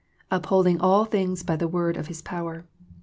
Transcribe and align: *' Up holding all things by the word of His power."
*' 0.17 0.31
Up 0.31 0.47
holding 0.47 0.81
all 0.81 1.05
things 1.05 1.43
by 1.43 1.55
the 1.55 1.67
word 1.67 1.95
of 1.95 2.07
His 2.07 2.23
power." 2.23 2.65